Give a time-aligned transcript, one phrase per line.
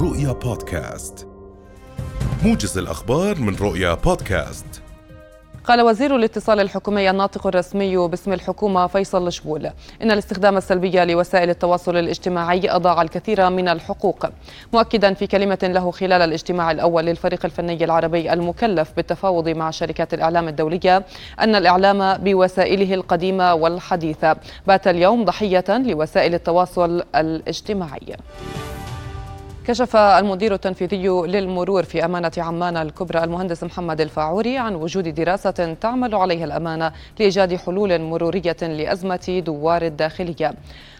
[0.00, 1.28] رؤيا بودكاست.
[2.44, 4.66] موجز الأخبار من رؤيا بودكاست.
[5.64, 9.66] قال وزير الاتصال الحكومي الناطق الرسمي باسم الحكومة فيصل الشبول
[10.02, 14.26] إن الاستخدام السلبي لوسائل التواصل الاجتماعي أضاع الكثير من الحقوق.
[14.72, 20.48] مؤكدا في كلمة له خلال الاجتماع الأول للفريق الفني العربي المكلف بالتفاوض مع شركات الإعلام
[20.48, 21.04] الدولية
[21.40, 24.36] أن الإعلام بوسائله القديمة والحديثة
[24.66, 28.16] بات اليوم ضحية لوسائل التواصل الاجتماعي.
[29.68, 36.14] كشف المدير التنفيذي للمرور في أمانة عمان الكبرى المهندس محمد الفاعوري عن وجود دراسة تعمل
[36.14, 40.54] عليها الأمانة لإيجاد حلول مرورية لأزمة دوار الداخلية.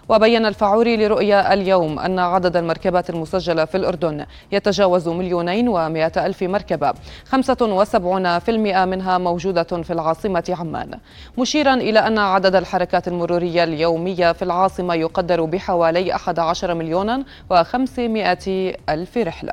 [0.08, 6.92] وبين الفاعوري لرؤيا اليوم أن عدد المركبات المسجلة في الأردن يتجاوز مليونين ومائة ألف مركبة.
[7.30, 10.90] 75% منها موجودة في العاصمة عمان.
[11.38, 18.46] مشيرا إلى أن عدد الحركات المرورية اليومية في العاصمة يقدر بحوالي 11 مليون و500
[18.88, 19.52] ألف رحلة.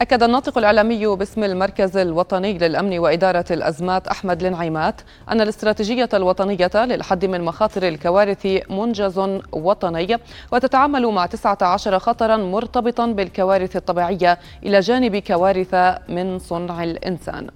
[0.00, 7.24] أكد الناطق الإعلامي باسم المركز الوطني للأمن وإدارة الأزمات أحمد النعيمات أن الاستراتيجية الوطنية للحد
[7.24, 9.18] من مخاطر الكوارث منجز
[9.52, 10.16] وطني
[10.52, 15.74] وتتعامل مع 19 خطرا مرتبطا بالكوارث الطبيعية إلى جانب كوارث
[16.08, 17.46] من صنع الإنسان.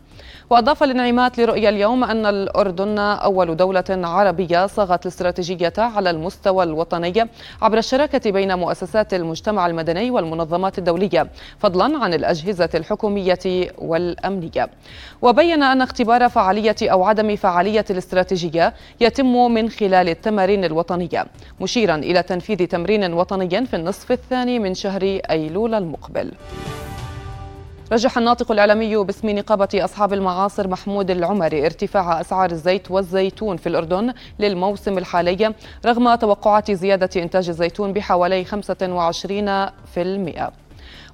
[0.50, 7.28] وأضاف الانعمات لرؤيا اليوم أن الأردن أول دولة عربية صاغت الاستراتيجية على المستوى الوطني
[7.62, 13.38] عبر الشراكة بين مؤسسات المجتمع المدني والمنظمات الدولية فضلا عن الأجهزة الحكومية
[13.78, 14.70] والأمنية.
[15.22, 21.26] وبين أن اختبار فعالية أو عدم فعالية الاستراتيجية يتم من خلال التمارين الوطنية
[21.60, 26.32] مشيرا إلى تنفيذ تمرين وطني في النصف الثاني من شهر أيلول المقبل.
[27.92, 34.12] رجح الناطق الإعلامي باسم نقابة أصحاب المعاصر محمود العمري ارتفاع أسعار الزيت والزيتون في الأردن
[34.38, 35.54] للموسم الحالي
[35.86, 40.50] رغم توقعات زيادة إنتاج الزيتون بحوالي 25%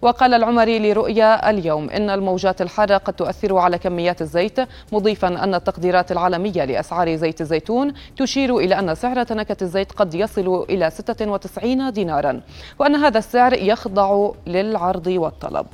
[0.03, 4.61] وقال العمري لرؤيا اليوم إن الموجات الحارة قد تؤثر على كميات الزيت
[4.92, 10.67] مضيفا أن التقديرات العالمية لأسعار زيت الزيتون تشير إلى أن سعر تنكة الزيت قد يصل
[10.70, 12.41] إلى 96 دينارا
[12.79, 15.67] وأن هذا السعر يخضع للعرض والطلب.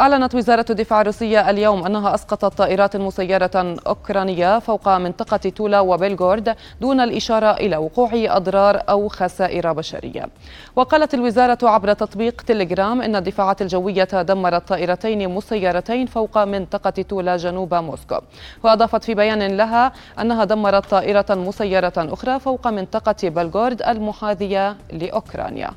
[0.00, 7.00] أعلنت وزارة الدفاع الروسية اليوم أنها أسقطت طائرات مسيرة أوكرانية فوق منطقة تولا وبيلغورد دون
[7.00, 10.28] الإشارة إلى وقوع أضرار أو خسائر بشرية.
[10.76, 17.74] وقالت الوزارة عبر تطبيق تليجرام أن الدفاعات الجوية دمرت طائرتين مسيرتين فوق منطقة تولا جنوب
[17.74, 18.18] موسكو.
[18.64, 25.70] وأضافت في بيان لها أنها دمرت طائرة مسيرة أخرى فوق منطقة بلغورد المحاذية لأوكرانيا.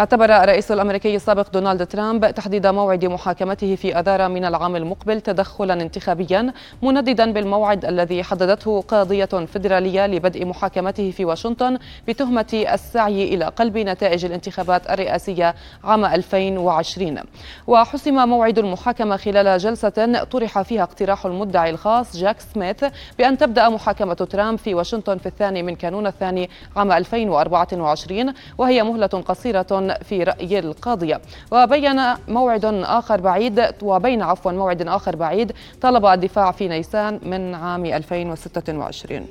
[0.00, 5.74] اعتبر الرئيس الأمريكي السابق دونالد ترامب تحديد موعد محاكمته في أذار من العام المقبل تدخلا
[5.74, 6.52] انتخابيا
[6.82, 11.78] منددا بالموعد الذي حددته قاضية فدراليه لبدء محاكمته في واشنطن
[12.08, 17.18] بتهمة السعي إلى قلب نتائج الانتخابات الرئاسية عام 2020
[17.66, 22.84] وحسم موعد المحاكمة خلال جلسة طرح فيها اقتراح المدعي الخاص جاك سميث
[23.18, 29.06] بأن تبدأ محاكمة ترامب في واشنطن في الثاني من كانون الثاني عام 2024 وهي مهلة
[29.06, 31.20] قصيرة في رأي القاضية
[31.52, 37.86] وبين موعد آخر بعيد وبين عفوا موعد آخر بعيد طلب الدفاع في نيسان من عام
[37.86, 39.26] 2026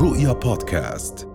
[0.00, 1.33] رؤيا بودكاست.